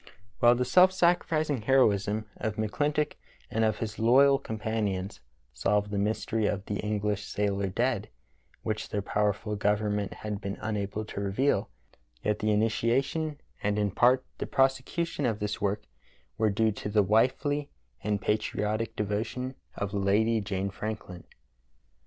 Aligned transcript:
"While 0.39 0.55
the 0.55 0.65
self 0.65 0.91
sacrificing 0.91 1.61
heroism 1.61 2.25
of 2.37 2.55
McClintock 2.55 3.13
and 3.51 3.63
of 3.63 3.77
his 3.77 3.99
loyal 3.99 4.39
companions 4.39 5.19
solved 5.53 5.91
the 5.91 5.99
mystery 5.99 6.47
of 6.47 6.65
the 6.65 6.79
English 6.79 7.23
sailor 7.27 7.67
dead, 7.67 8.09
which 8.63 8.89
their 8.89 9.03
pow^erful 9.03 9.59
government 9.59 10.13
had 10.13 10.41
been 10.41 10.57
unable 10.59 11.05
to 11.05 11.21
reveal, 11.21 11.69
yet 12.23 12.39
the 12.39 12.49
initiation 12.51 13.39
and 13.61 13.77
in 13.77 13.91
part 13.91 14.25
the 14.39 14.47
prosecution 14.47 15.27
of 15.27 15.37
this 15.37 15.61
work 15.61 15.83
were 16.35 16.49
due 16.49 16.71
to 16.71 16.89
the 16.89 17.03
wifely 17.03 17.69
and 18.03 18.21
patriotic 18.23 18.95
devotion 18.95 19.53
of 19.75 19.93
Lady 19.93 20.41
Jane 20.41 20.71
Franklin. 20.71 21.25